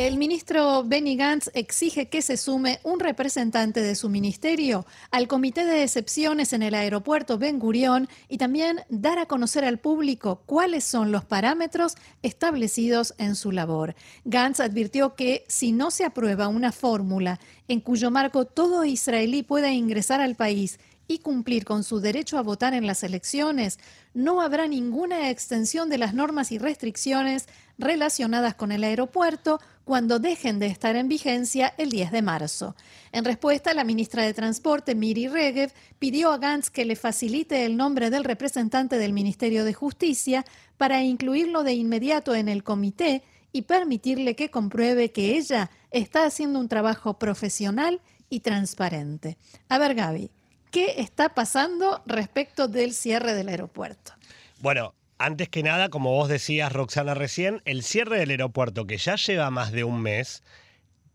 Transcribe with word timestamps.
El 0.00 0.16
ministro 0.16 0.82
Benny 0.82 1.14
Gantz 1.14 1.50
exige 1.52 2.08
que 2.08 2.22
se 2.22 2.38
sume 2.38 2.80
un 2.84 3.00
representante 3.00 3.82
de 3.82 3.94
su 3.94 4.08
ministerio 4.08 4.86
al 5.10 5.28
comité 5.28 5.66
de 5.66 5.82
excepciones 5.82 6.54
en 6.54 6.62
el 6.62 6.74
aeropuerto 6.74 7.36
Ben 7.36 7.58
Gurión 7.58 8.08
y 8.26 8.38
también 8.38 8.80
dar 8.88 9.18
a 9.18 9.26
conocer 9.26 9.62
al 9.62 9.78
público 9.78 10.40
cuáles 10.46 10.84
son 10.84 11.12
los 11.12 11.26
parámetros 11.26 11.96
establecidos 12.22 13.12
en 13.18 13.36
su 13.36 13.52
labor. 13.52 13.94
Gantz 14.24 14.60
advirtió 14.60 15.16
que 15.16 15.44
si 15.48 15.70
no 15.70 15.90
se 15.90 16.06
aprueba 16.06 16.48
una 16.48 16.72
fórmula 16.72 17.38
en 17.68 17.80
cuyo 17.80 18.10
marco 18.10 18.46
todo 18.46 18.86
israelí 18.86 19.42
pueda 19.42 19.70
ingresar 19.70 20.22
al 20.22 20.34
país 20.34 20.80
y 21.08 21.18
cumplir 21.18 21.64
con 21.64 21.82
su 21.82 21.98
derecho 21.98 22.38
a 22.38 22.42
votar 22.42 22.72
en 22.72 22.86
las 22.86 23.02
elecciones, 23.02 23.80
no 24.14 24.40
habrá 24.40 24.68
ninguna 24.68 25.28
extensión 25.28 25.90
de 25.90 25.98
las 25.98 26.14
normas 26.14 26.52
y 26.52 26.58
restricciones 26.58 27.48
relacionadas 27.80 28.54
con 28.54 28.70
el 28.70 28.84
aeropuerto 28.84 29.60
cuando 29.84 30.20
dejen 30.20 30.58
de 30.58 30.66
estar 30.66 30.94
en 30.94 31.08
vigencia 31.08 31.74
el 31.76 31.90
10 31.90 32.12
de 32.12 32.22
marzo. 32.22 32.76
En 33.10 33.24
respuesta, 33.24 33.74
la 33.74 33.82
ministra 33.82 34.22
de 34.22 34.34
Transporte, 34.34 34.94
Miri 34.94 35.26
Regev, 35.26 35.72
pidió 35.98 36.30
a 36.30 36.38
Gantz 36.38 36.70
que 36.70 36.84
le 36.84 36.94
facilite 36.94 37.64
el 37.64 37.76
nombre 37.76 38.10
del 38.10 38.24
representante 38.24 38.98
del 38.98 39.12
Ministerio 39.12 39.64
de 39.64 39.74
Justicia 39.74 40.44
para 40.76 41.02
incluirlo 41.02 41.64
de 41.64 41.72
inmediato 41.72 42.34
en 42.34 42.48
el 42.48 42.62
comité 42.62 43.24
y 43.52 43.62
permitirle 43.62 44.36
que 44.36 44.50
compruebe 44.50 45.10
que 45.10 45.36
ella 45.36 45.70
está 45.90 46.24
haciendo 46.24 46.60
un 46.60 46.68
trabajo 46.68 47.18
profesional 47.18 48.00
y 48.28 48.40
transparente. 48.40 49.38
A 49.68 49.78
ver, 49.78 49.94
Gaby, 49.94 50.30
¿qué 50.70 50.94
está 50.98 51.30
pasando 51.30 52.02
respecto 52.06 52.68
del 52.68 52.94
cierre 52.94 53.34
del 53.34 53.48
aeropuerto? 53.48 54.12
Bueno, 54.60 54.94
antes 55.20 55.50
que 55.50 55.62
nada, 55.62 55.90
como 55.90 56.12
vos 56.12 56.30
decías, 56.30 56.72
Roxana, 56.72 57.12
recién, 57.12 57.60
el 57.66 57.82
cierre 57.82 58.18
del 58.18 58.30
aeropuerto, 58.30 58.86
que 58.86 58.96
ya 58.96 59.16
lleva 59.16 59.50
más 59.50 59.70
de 59.70 59.84
un 59.84 60.00
mes, 60.00 60.42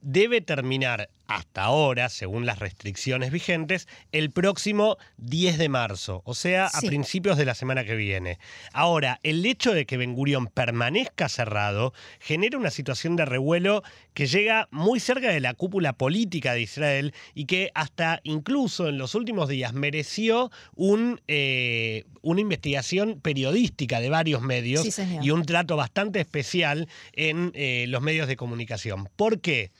debe 0.02 0.42
terminar 0.42 1.10
hasta 1.28 1.64
ahora, 1.64 2.10
según 2.10 2.46
las 2.46 2.60
restricciones 2.60 3.32
vigentes, 3.32 3.88
el 4.12 4.32
próximo 4.32 4.98
10 5.18 5.58
de 5.58 5.70
marzo, 5.70 6.22
o 6.26 6.36
sea, 6.36 6.68
a 6.68 6.82
principios 6.82 7.38
de 7.38 7.46
la 7.46 7.56
semana 7.56 7.84
que 7.84 7.96
viene. 7.96 8.40
Ahora, 8.74 9.20
el 9.24 9.46
hecho 9.46 9.74
de 9.74 9.86
que 9.86 9.98
Ben 9.98 10.14
Gurion 10.14 10.48
permanezca 10.48 11.30
cerrado 11.30 11.94
genera 12.20 12.58
una 12.58 12.72
situación 12.72 13.16
de 13.16 13.26
revuelo 13.26 13.84
que 14.14 14.28
llega 14.28 14.68
muy 14.72 15.00
cerca 15.00 15.30
de 15.30 15.40
la 15.40 15.54
cúpula 15.54 15.94
política 15.94 16.54
de 16.54 16.62
Israel 16.62 17.14
y 17.34 17.46
que 17.46 17.72
hasta 17.74 18.22
incluso 18.24 18.88
en 18.88 18.98
los 18.98 19.16
últimos 19.16 19.50
días 19.50 19.74
mereció 19.74 20.52
un, 20.76 21.22
eh, 21.28 22.06
una 22.22 22.42
investigación 22.42 23.20
periodística 23.22 24.00
de 24.00 24.10
varios 24.10 24.42
medios 24.42 25.00
y 25.22 25.30
un 25.32 25.46
trato 25.46 25.76
bastante 25.76 26.20
especial 26.20 26.88
en 27.14 27.52
eh, 27.56 27.86
los 27.88 28.02
medios 28.02 28.28
de 28.28 28.36
comunicación. 28.36 29.10
¿Por 29.16 29.42
qué? 29.42 29.72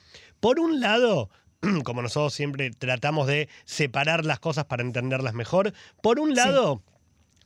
Por 0.46 0.60
un 0.60 0.78
lado, 0.78 1.28
como 1.82 2.02
nosotros 2.02 2.32
siempre 2.32 2.70
tratamos 2.70 3.26
de 3.26 3.48
separar 3.64 4.24
las 4.24 4.38
cosas 4.38 4.66
para 4.66 4.84
entenderlas 4.84 5.34
mejor, 5.34 5.72
por 6.04 6.20
un 6.20 6.36
lado... 6.36 6.84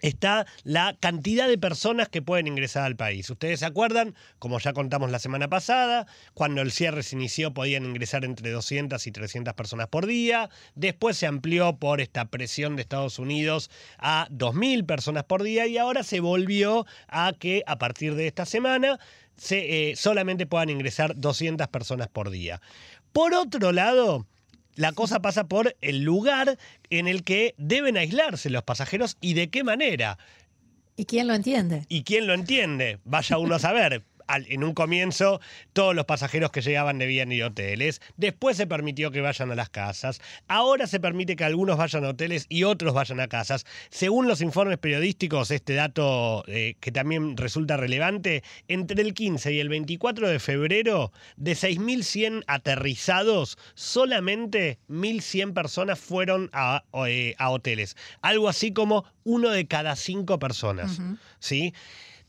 está 0.03 0.47
la 0.65 0.97
cantidad 0.99 1.49
de 1.49 1.59
personas 1.59 2.09
que 2.09 2.23
pueden 2.23 2.47
ingresar 2.47 2.85
al 2.85 2.97
país. 2.97 3.29
Ustedes 3.31 3.61
se 3.61 3.67
acuerdan, 3.67 4.15
como 4.39 4.59
ya 4.59 4.73
contamos 4.73 5.11
la 5.11 5.19
semana 5.19 5.49
pasada, 5.49 6.07
cuando 6.35 6.63
el 6.63 6.73
cierre 6.73 7.03
se 7.03 7.17
inició 7.17 7.53
podían 7.53 7.85
ingresar 7.85 8.25
entre 8.25 8.51
200 8.51 9.07
y 9.07 9.13
300 9.13 9.55
personas 9.55 9.89
por 9.89 10.07
día, 10.07 10.51
después 10.75 11.17
se 11.17 11.27
amplió 11.27 11.77
por 11.77 12.01
esta 12.01 12.27
presión 12.27 12.77
de 12.77 12.83
Estados 12.83 13.19
Unidos 13.19 13.71
a 13.99 14.29
2.000 14.31 14.87
personas 14.87 15.25
por 15.25 15.43
día 15.43 15.67
y 15.67 15.79
ahora 15.79 16.03
se 16.03 16.21
volvió 16.21 16.87
a 17.09 17.33
que 17.39 17.63
a 17.67 17.79
partir 17.79 18.15
de 18.15 18.27
esta 18.27 18.47
semana 18.47 18.99
se, 19.37 19.91
eh, 19.91 19.97
solamente 19.97 20.47
puedan 20.47 20.71
ingresar 20.71 21.17
200 21.17 21.69
personas 21.69 22.09
por 22.09 22.31
día. 22.31 22.61
Por 23.13 23.35
otro 23.35 23.73
lado, 23.73 24.27
la 24.77 24.93
cosa 24.93 25.21
pasa 25.21 25.49
por 25.49 25.77
el 25.81 26.03
lugar 26.03 26.59
en 26.91 27.09
el 27.09 27.25
que 27.25 27.55
deben 27.59 27.97
aislarse 27.97 28.51
los 28.51 28.63
pasajeros 28.63 29.17
y 29.21 29.35
de 29.35 29.51
qué 29.51 29.65
manera. 29.65 30.19
¿Y 30.97 31.07
quién 31.07 31.29
lo 31.29 31.35
entiende? 31.35 31.85
¿Y 31.89 32.03
quién 32.03 32.27
lo 32.27 32.35
entiende? 32.35 32.99
Vaya 33.05 33.39
uno 33.39 33.55
a 33.55 33.59
saber 33.59 34.05
en 34.37 34.65
un 34.65 34.75
comienzo 34.75 35.41
todos 35.73 35.95
los 35.95 36.05
pasajeros 36.05 36.51
que 36.51 36.61
llegaban 36.61 36.99
debían 36.99 37.33
ir 37.33 37.43
a 37.43 37.47
hoteles, 37.49 38.01
después 38.17 38.57
se 38.57 38.67
permitió 38.67 39.11
que 39.11 39.21
vayan 39.21 39.51
a 39.51 39.55
las 39.55 39.71
casas, 39.71 40.21
ahora 40.49 40.87
se 40.87 41.01
permite 41.01 41.37
que 41.37 41.45
algunos 41.45 41.77
vayan 41.77 42.05
a 42.05 42.11
hoteles 42.11 42.47
y 42.49 42.65
otros 42.65 42.95
vayan 42.95 43.21
a 43.21 43.29
casas. 43.29 43.67
Según 43.91 44.29
los 44.29 44.41
informes 44.41 44.79
periodísticos, 44.79 45.51
este 45.51 45.75
dato 45.75 46.45
eh, 46.47 46.77
que 46.81 46.93
también 46.93 47.37
resulta 47.37 47.77
relevante, 47.77 48.43
entre 48.69 49.03
el 49.03 49.15
15 49.15 49.53
y 49.53 49.61
el 49.61 49.69
24 49.69 50.29
de 50.29 50.39
febrero, 50.39 51.13
de 51.37 51.53
6.100 51.53 52.45
aterrizados, 52.47 53.59
solamente 53.75 54.79
1.100 54.89 55.55
personas 55.55 55.99
fueron 55.99 56.51
a, 56.53 56.85
eh, 57.07 57.35
a, 57.39 57.51
hoteles. 57.51 57.97
Algo 58.23 58.49
así 58.49 58.73
como 58.73 59.05
uno 59.25 59.51
de 59.51 59.67
cada 59.67 59.97
cinco 59.97 60.39
personas. 60.39 61.01
¿Sí? 61.39 61.73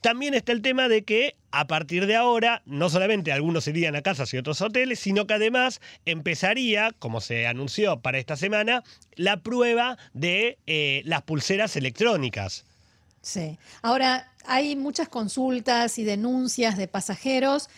También 0.01 0.33
está 0.33 0.51
el 0.51 0.61
tema 0.61 0.87
de 0.87 1.03
que 1.03 1.35
a 1.51 1.67
partir 1.67 2.07
de 2.07 2.15
ahora, 2.15 2.63
no 2.65 2.89
solamente 2.89 3.31
algunos 3.31 3.67
irían 3.67 3.95
a 3.95 4.01
casas 4.01 4.33
y 4.33 4.37
otros 4.37 4.61
hoteles, 4.61 4.99
sino 4.99 5.27
que 5.27 5.35
además 5.35 5.81
empezaría, 6.05 6.91
como 6.97 7.21
se 7.21 7.45
anunció 7.45 7.99
para 7.99 8.17
esta 8.17 8.35
semana, 8.35 8.83
la 9.15 9.41
prueba 9.41 9.97
de 10.13 10.57
eh, 10.65 11.01
las 11.05 11.21
pulseras 11.23 11.75
electrónicas. 11.75 12.65
Sí. 13.21 13.59
Ahora, 13.83 14.31
hay 14.45 14.75
muchas 14.75 15.07
consultas 15.07 15.99
y 15.99 16.03
denuncias 16.03 16.77
de 16.77 16.87
pasajeros 16.87 17.69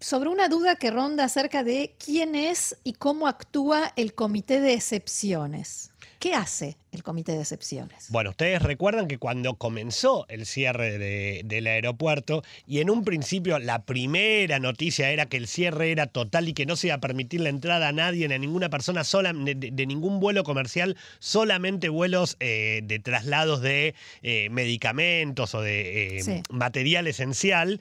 sobre 0.00 0.28
una 0.28 0.48
duda 0.48 0.76
que 0.76 0.90
ronda 0.90 1.24
acerca 1.24 1.64
de 1.64 1.94
quién 2.04 2.34
es 2.34 2.76
y 2.84 2.94
cómo 2.94 3.26
actúa 3.26 3.92
el 3.96 4.14
comité 4.14 4.60
de 4.60 4.74
excepciones. 4.74 5.90
¿Qué 6.18 6.34
hace 6.34 6.76
el 6.90 7.04
comité 7.04 7.32
de 7.32 7.42
excepciones? 7.42 8.06
Bueno, 8.10 8.30
ustedes 8.30 8.60
recuerdan 8.60 9.06
que 9.06 9.18
cuando 9.18 9.54
comenzó 9.54 10.26
el 10.28 10.46
cierre 10.46 10.98
del 11.44 11.66
aeropuerto 11.68 12.42
y 12.66 12.80
en 12.80 12.90
un 12.90 13.04
principio 13.04 13.60
la 13.60 13.84
primera 13.84 14.58
noticia 14.58 15.10
era 15.10 15.26
que 15.26 15.36
el 15.36 15.46
cierre 15.46 15.92
era 15.92 16.08
total 16.08 16.48
y 16.48 16.54
que 16.54 16.66
no 16.66 16.74
se 16.74 16.88
iba 16.88 16.96
a 16.96 17.00
permitir 17.00 17.40
la 17.40 17.50
entrada 17.50 17.86
a 17.86 17.92
nadie, 17.92 18.26
ni 18.26 18.34
a 18.34 18.38
ninguna 18.38 18.68
persona 18.68 19.04
sola, 19.04 19.32
de, 19.32 19.86
ningún 19.86 20.18
vuelo 20.18 20.42
comercial, 20.42 20.96
solamente 21.20 21.88
vuelos 21.88 22.36
eh, 22.40 22.80
de 22.82 22.98
traslados 22.98 23.60
de 23.62 23.94
eh, 24.22 24.48
medicamentos 24.50 25.54
o 25.54 25.60
de 25.60 26.18
eh, 26.18 26.42
material 26.50 27.06
esencial. 27.06 27.80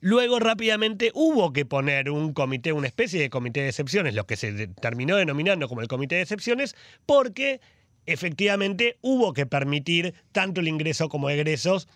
Luego 0.00 0.38
rápidamente 0.38 1.10
hubo 1.14 1.52
que 1.52 1.66
poner 1.66 2.10
un 2.10 2.32
comité, 2.32 2.72
una 2.72 2.86
especie 2.86 3.20
de 3.20 3.30
comité 3.30 3.60
de 3.62 3.68
excepciones, 3.68 4.14
lo 4.14 4.26
que 4.26 4.36
se 4.36 4.68
terminó 4.68 5.16
denominando 5.16 5.68
como 5.68 5.82
el 5.82 5.88
comité 5.88 6.16
de 6.16 6.22
excepciones, 6.22 6.74
porque 7.06 7.60
efectivamente 8.06 8.96
hubo 9.02 9.34
que 9.34 9.46
permitir 9.46 10.14
tanto 10.32 10.60
el 10.60 10.68
ingreso 10.68 11.08
como 11.08 11.28
egresos 11.28 11.86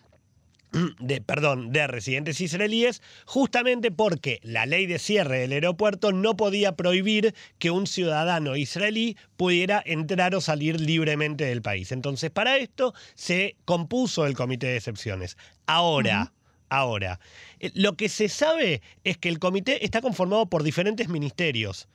de, 1.01 1.21
perdón, 1.21 1.73
de 1.73 1.87
residentes 1.87 2.41
israelíes, 2.41 3.03
justamente 3.27 3.91
porque 3.91 4.41
la 4.43 4.67
ley 4.67 4.87
de 4.87 4.99
cierre 4.99 5.41
del 5.41 5.53
aeropuerto 5.53 6.13
no 6.13 6.37
podía 6.37 6.77
prohibir 6.77 7.35
que 7.59 7.71
un 7.71 7.87
ciudadano 7.87 8.57
israelí 8.57 9.17
pudiera 9.37 9.83
entrar 9.85 10.35
o 10.35 10.41
salir 10.41 10.81
libremente 10.81 11.45
del 11.45 11.63
país. 11.63 11.93
Entonces, 11.93 12.31
para 12.31 12.59
esto 12.59 12.95
se 13.15 13.57
compuso 13.65 14.27
el 14.27 14.35
comité 14.35 14.69
de 14.69 14.77
excepciones. 14.77 15.37
Ahora, 15.67 16.33
Ahora, 16.69 17.21
eh, 17.61 17.71
lo 17.75 17.97
que 17.97 18.09
se 18.09 18.29
sabe 18.29 18.83
es 19.05 19.19
que 19.19 19.29
el 19.29 19.39
comité 19.39 19.85
está 19.85 20.01
conformado 20.01 20.47
por 20.47 20.63
diferentes 20.63 21.09
ministerios. 21.09 21.89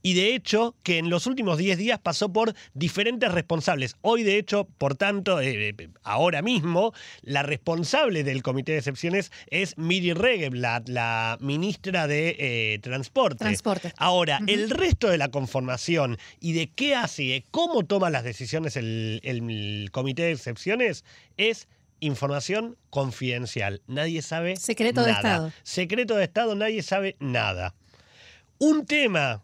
Y 0.00 0.14
de 0.14 0.34
hecho, 0.34 0.76
que 0.84 0.98
en 0.98 1.10
los 1.10 1.26
últimos 1.26 1.58
10 1.58 1.76
días 1.76 1.98
pasó 1.98 2.32
por 2.32 2.54
diferentes 2.72 3.32
responsables. 3.32 3.96
Hoy, 4.00 4.22
de 4.22 4.38
hecho, 4.38 4.68
por 4.78 4.94
tanto, 4.94 5.40
eh, 5.40 5.74
eh, 5.76 5.88
ahora 6.04 6.40
mismo, 6.40 6.94
la 7.22 7.42
responsable 7.42 8.22
del 8.22 8.44
comité 8.44 8.72
de 8.72 8.78
excepciones 8.78 9.32
es 9.50 9.76
Miri 9.76 10.12
Regev, 10.12 10.54
la, 10.54 11.36
ministra 11.40 12.06
de 12.06 12.78
Transporte. 12.80 13.38
Transporte. 13.38 13.92
Ahora, 13.96 14.38
el 14.46 14.70
resto 14.70 15.08
de 15.08 15.18
la 15.18 15.28
conformación 15.28 16.16
y 16.40 16.52
de 16.52 16.68
qué 16.68 16.94
hace 16.94 17.24
y 17.24 17.44
cómo 17.50 17.84
toma 17.84 18.08
las 18.08 18.22
decisiones 18.22 18.76
el, 18.76 19.20
el 19.24 19.88
comité 19.90 20.22
de 20.22 20.32
excepciones 20.32 21.04
es 21.36 21.66
información 22.00 22.76
confidencial. 22.90 23.82
Nadie 23.86 24.22
sabe. 24.22 24.56
Secreto 24.56 25.02
de 25.02 25.12
Estado. 25.12 25.52
Secreto 25.62 26.16
de 26.16 26.24
Estado, 26.24 26.54
nadie 26.54 26.82
sabe 26.82 27.16
nada. 27.20 27.74
Un 28.58 28.86
tema, 28.86 29.42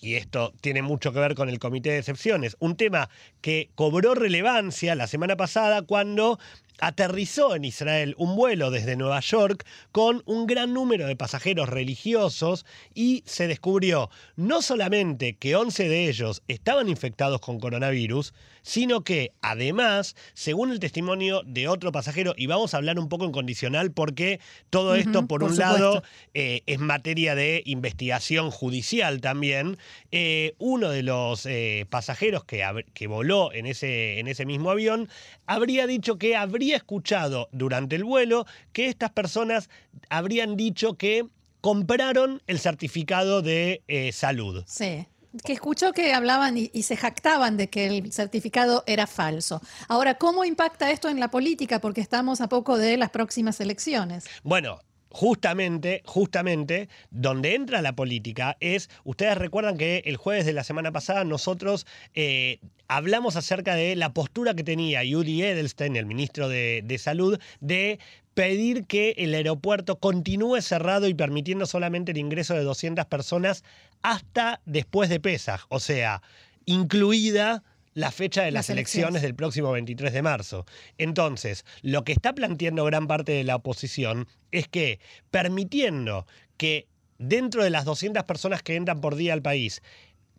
y 0.00 0.14
esto 0.14 0.52
tiene 0.60 0.82
mucho 0.82 1.12
que 1.12 1.20
ver 1.20 1.34
con 1.34 1.48
el 1.48 1.58
comité 1.58 1.90
de 1.90 1.98
excepciones, 1.98 2.56
un 2.58 2.76
tema 2.76 3.10
que 3.40 3.70
cobró 3.74 4.14
relevancia 4.14 4.94
la 4.94 5.06
semana 5.06 5.36
pasada 5.36 5.82
cuando 5.82 6.38
aterrizó 6.80 7.54
en 7.54 7.64
Israel 7.64 8.14
un 8.18 8.34
vuelo 8.34 8.70
desde 8.70 8.96
Nueva 8.96 9.20
York 9.20 9.66
con 9.92 10.22
un 10.26 10.46
gran 10.46 10.72
número 10.72 11.06
de 11.06 11.16
pasajeros 11.16 11.68
religiosos 11.68 12.64
y 12.94 13.22
se 13.26 13.46
descubrió 13.46 14.10
no 14.36 14.62
solamente 14.62 15.36
que 15.36 15.56
11 15.56 15.88
de 15.88 16.08
ellos 16.08 16.42
estaban 16.48 16.88
infectados 16.88 17.40
con 17.40 17.60
coronavirus, 17.60 18.32
sino 18.62 19.02
que 19.02 19.32
además, 19.40 20.16
según 20.34 20.70
el 20.70 20.80
testimonio 20.80 21.42
de 21.44 21.68
otro 21.68 21.92
pasajero, 21.92 22.34
y 22.36 22.46
vamos 22.46 22.74
a 22.74 22.78
hablar 22.78 22.98
un 22.98 23.08
poco 23.08 23.24
en 23.24 23.32
condicional 23.32 23.92
porque 23.92 24.40
todo 24.70 24.94
esto, 24.94 25.26
por, 25.26 25.42
un 25.42 25.56
lado, 25.56 26.02
eh, 26.34 26.62
es 26.66 26.78
materia 26.78 27.34
de 27.34 27.62
investigación 27.64 28.50
judicial 28.50 29.20
también, 29.20 29.78
eh, 30.10 30.54
uno 30.58 30.90
de 30.90 31.02
los 31.02 31.46
eh, 31.46 31.86
pasajeros 31.90 32.44
que, 32.44 32.64
que 32.94 33.06
voló 33.06 33.52
en 33.52 33.66
ese, 33.66 34.18
en 34.18 34.28
ese 34.28 34.46
mismo 34.46 34.70
avión 34.70 35.08
habría 35.46 35.86
dicho 35.86 36.18
que 36.18 36.36
habría 36.36 36.76
escuchado 36.76 37.48
durante 37.52 37.96
el 37.96 38.04
vuelo 38.04 38.46
que 38.72 38.86
estas 38.86 39.10
personas 39.10 39.68
habrían 40.08 40.56
dicho 40.56 40.94
que 40.94 41.26
compraron 41.60 42.42
el 42.46 42.58
certificado 42.58 43.42
de 43.42 43.82
salud. 44.12 44.64
Sí 44.66 45.06
que 45.44 45.52
escuchó 45.52 45.92
que 45.92 46.12
hablaban 46.12 46.56
y, 46.56 46.82
se 46.82 46.96
jactaban 46.96 47.56
de 47.56 47.68
que 47.68 47.86
el 47.86 48.12
certificado 48.12 48.82
era 48.86 49.06
falso. 49.06 49.60
Ahora, 49.88 50.14
¿cómo 50.14 50.44
impacta 50.44 50.90
esto 50.90 51.08
en 51.08 51.20
la 51.20 51.30
política? 51.30 51.80
Porque 51.80 52.00
estamos 52.00 52.40
a 52.40 52.48
poco 52.48 52.76
de 52.76 52.96
las 52.96 53.10
próximas 53.10 53.60
elecciones. 53.60 54.24
Bueno, 54.42 54.80
justamente, 55.10 56.02
justamente, 56.06 56.88
donde 57.10 57.54
entra 57.54 57.82
la 57.82 57.94
política 57.94 58.56
es, 58.60 58.88
ustedes 59.04 59.36
recuerdan 59.36 59.76
que 59.76 60.02
el 60.06 60.16
jueves 60.16 60.46
de 60.46 60.52
la 60.52 60.64
semana 60.64 60.92
pasada 60.92 61.24
nosotros 61.24 61.86
eh, 62.14 62.60
hablamos 62.88 63.36
acerca 63.36 63.74
de 63.74 63.96
la 63.96 64.12
postura 64.12 64.54
que 64.54 64.64
tenía 64.64 65.04
Yuri 65.04 65.42
Edelstein, 65.42 65.96
el 65.96 66.06
ministro 66.06 66.48
de, 66.48 66.82
de 66.84 66.98
Salud, 66.98 67.38
de 67.60 67.98
pedir 68.34 68.86
que 68.86 69.14
el 69.18 69.34
aeropuerto 69.34 69.98
continúe 69.98 70.62
cerrado 70.62 71.08
y 71.08 71.14
permitiendo 71.14 71.66
solamente 71.66 72.12
el 72.12 72.18
ingreso 72.18 72.54
de 72.54 72.62
200 72.62 73.04
personas 73.06 73.64
hasta 74.02 74.60
después 74.64 75.10
de 75.10 75.20
Pesaj, 75.20 75.66
o 75.68 75.80
sea, 75.80 76.22
incluida 76.64 77.62
la 77.94 78.10
fecha 78.10 78.42
de 78.42 78.50
las, 78.50 78.70
elecciones. 78.70 79.22
del 79.22 79.34
próximo 79.34 79.72
23 79.72 80.12
de 80.12 80.22
marzo. 80.22 80.66
Entonces, 80.98 81.64
lo 81.82 82.04
que 82.04 82.12
está 82.12 82.34
planteando 82.34 82.84
gran 82.84 83.06
parte 83.06 83.32
de 83.32 83.44
la 83.44 83.56
oposición 83.56 84.28
es 84.52 84.68
que 84.68 85.00
permitiendo 85.30 86.26
que 86.56 86.86
dentro 87.18 87.64
de 87.64 87.70
las 87.70 87.84
200 87.84 88.24
personas 88.24 88.62
que 88.62 88.76
entran 88.76 89.00
por 89.00 89.16
día 89.16 89.32
al 89.32 89.42
país, 89.42 89.82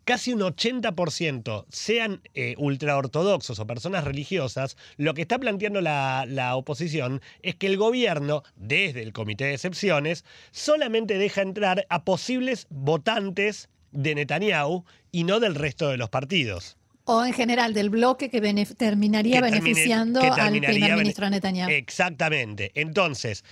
casi 0.04 0.32
un 0.32 0.40
80% 0.40 1.66
sean 1.68 2.22
eh, 2.34 2.54
ultraortodoxos 2.58 3.58
o 3.58 3.66
personas 3.66 4.04
religiosas, 4.04 4.76
lo 4.96 5.14
que 5.14 5.22
está 5.22 5.38
planteando 5.38 5.80
la, 5.80 6.24
la, 6.26 6.56
oposición 6.56 7.20
es 7.42 7.54
que 7.54 7.68
el 7.68 7.76
gobierno, 7.76 8.42
desde 8.56 9.02
el 9.02 9.12
comité 9.12 9.44
de 9.44 9.54
excepciones, 9.54 10.24
solamente 10.50 11.18
deja 11.18 11.42
entrar 11.42 11.86
a 11.88 12.04
posibles 12.04 12.66
votantes 12.70 13.68
de 13.92 14.14
Netanyahu 14.14 14.84
y 15.12 15.24
no 15.24 15.38
del 15.38 15.54
resto 15.54 15.88
de 15.88 15.98
los 15.98 16.08
partidos. 16.08 16.76
O 17.04 17.24
en 17.24 17.32
general 17.32 17.74
del 17.74 17.90
bloque 17.90 18.30
que 18.30 18.40
terminaría 18.76 19.40
beneficiando 19.40 20.20
al 20.20 20.60
primer 20.60 20.96
ministro 20.96 21.28
Netanyahu. 21.28 21.70
Exactamente. 21.70 22.70
Entonces, 22.74 23.44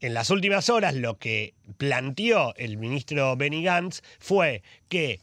en 0.00 0.14
las 0.14 0.30
últimas 0.30 0.68
horas 0.68 0.94
lo 0.94 1.18
que 1.18 1.54
planteó 1.76 2.54
el 2.56 2.76
ministro 2.76 3.36
Benny 3.36 3.62
Gantz 3.62 4.02
fue 4.18 4.62
que 4.88 5.20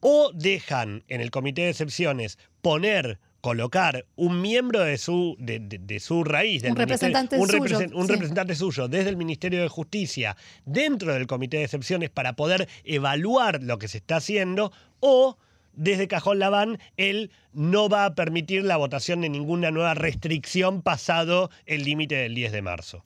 o 0.00 0.30
dejan 0.34 1.04
en 1.08 1.20
el 1.20 1.30
comité 1.30 1.62
de 1.62 1.70
excepciones 1.70 2.38
poner 2.60 3.18
colocar 3.40 4.06
un 4.16 4.40
miembro 4.40 4.80
de 4.80 4.98
su, 4.98 5.36
de, 5.38 6.00
su 6.00 6.24
raíz, 6.24 6.64
un, 6.64 6.74
representante, 6.74 7.38
un, 7.38 7.48
suyo, 7.48 7.78
un 7.94 8.08
representante 8.08 8.56
suyo 8.56 8.88
desde 8.88 9.10
el 9.10 9.16
Ministerio 9.16 9.62
de 9.62 9.68
Justicia 9.68 10.36
dentro 10.64 11.14
del 11.14 11.28
comité 11.28 11.58
de 11.58 11.64
excepciones 11.64 12.10
para 12.10 12.34
poder 12.34 12.68
evaluar 12.82 13.62
lo 13.62 13.78
que 13.78 13.86
se 13.86 13.98
está 13.98 14.16
haciendo, 14.16 14.72
o 14.98 15.38
desde 15.76 16.08
Cajón 16.08 16.38
Laván 16.38 16.78
él 16.96 17.30
no 17.52 17.88
va 17.88 18.04
a 18.04 18.14
permitir 18.14 18.64
la 18.64 18.76
votación 18.76 19.20
de 19.20 19.28
ninguna 19.28 19.70
nueva 19.70 19.94
restricción 19.94 20.82
pasado 20.82 21.50
el 21.66 21.84
límite 21.84 22.16
del 22.16 22.34
10 22.34 22.52
de 22.52 22.62
marzo. 22.62 23.02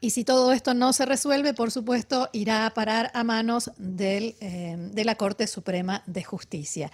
Y 0.00 0.10
si 0.10 0.24
todo 0.24 0.52
esto 0.52 0.74
no 0.74 0.92
se 0.92 1.06
resuelve, 1.06 1.54
por 1.54 1.70
supuesto, 1.70 2.28
irá 2.32 2.66
a 2.66 2.70
parar 2.74 3.10
a 3.14 3.24
manos 3.24 3.70
del, 3.78 4.36
eh, 4.40 4.76
de 4.78 5.04
la 5.04 5.14
Corte 5.14 5.46
Suprema 5.46 6.02
de 6.06 6.22
Justicia. 6.22 6.92